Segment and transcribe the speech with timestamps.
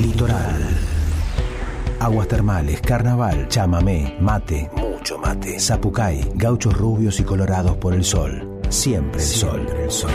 [0.00, 0.56] Litoral.
[2.00, 8.60] Aguas termales, carnaval, chamamé, mate, mucho mate, zapucay, gauchos rubios y colorados por el sol.
[8.70, 9.66] Siempre el sol.
[9.78, 10.10] El sol.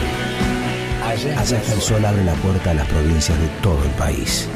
[1.05, 4.49] Allá, Allá está el sol abre la puerta a las provincias de todo el país.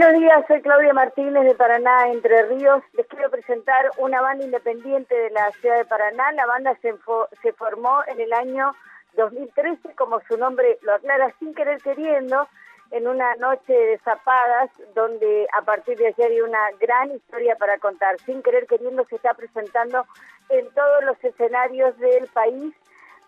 [0.00, 2.82] Buenos días, soy Claudia Martínez de Paraná, Entre Ríos.
[2.94, 6.32] Les quiero presentar una banda independiente de la ciudad de Paraná.
[6.32, 6.94] La banda se,
[7.42, 8.74] se formó en el año
[9.18, 12.48] 2013, como su nombre lo aclara, sin querer queriendo,
[12.92, 17.76] en una noche de zapadas, donde a partir de ayer hay una gran historia para
[17.76, 18.18] contar.
[18.20, 20.06] Sin querer queriendo se está presentando
[20.48, 22.72] en todos los escenarios del país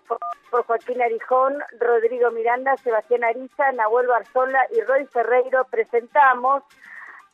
[0.08, 6.62] por Joaquín Arijón, Rodrigo Miranda, Sebastián Ariza, Nahuel Barzola y Roy Ferreiro presentamos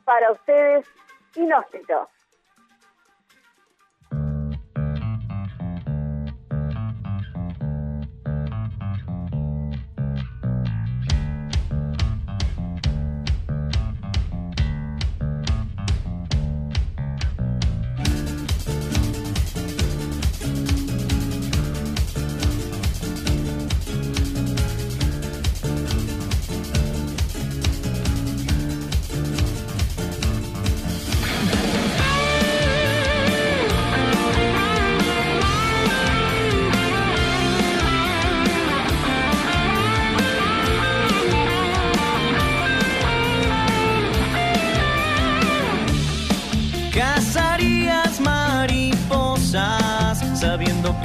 [0.05, 0.87] para ustedes
[1.35, 2.09] Inhóspito.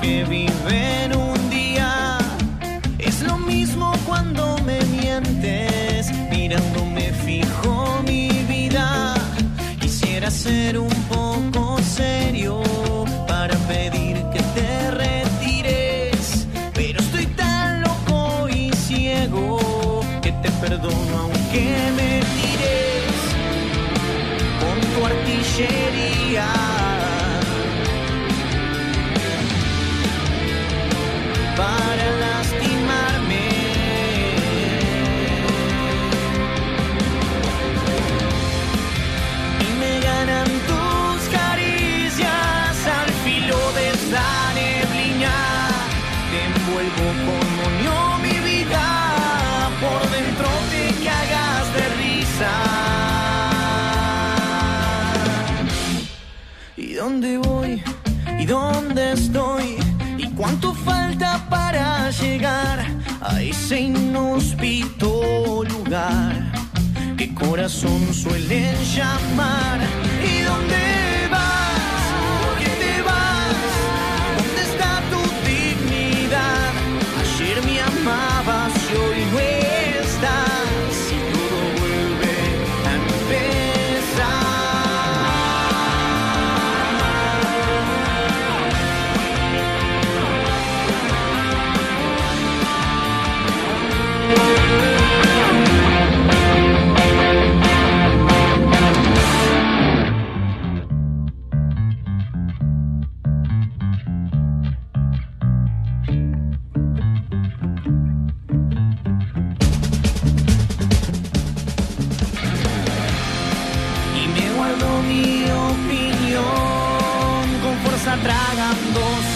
[0.03, 2.17] Que viven un día.
[2.99, 9.15] Es lo mismo cuando me mientes, mirándome fijo mi vida.
[9.79, 12.61] Quisiera ser un poco serio
[13.27, 21.65] para pedir que te retires, pero estoy tan loco y ciego que te perdono aunque
[21.97, 23.19] me tires
[24.61, 26.92] con tu artillería.
[46.73, 52.53] Te envuelvo como mi vida, por dentro te cagas de risa.
[56.75, 57.83] ¿Y dónde voy?
[58.39, 59.77] ¿Y dónde estoy?
[60.35, 62.83] ¿Cuánto falta para llegar
[63.21, 66.51] a ese inhóspito lugar
[67.17, 69.79] que corazón suelen llamar?
[70.25, 71.02] ¿Y dónde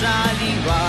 [0.02, 0.84] saliva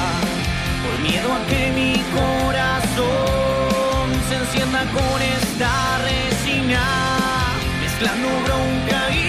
[0.83, 5.73] por miedo a que mi corazón se encienda con esta
[6.09, 6.85] resina
[7.81, 9.28] mezclando bronca y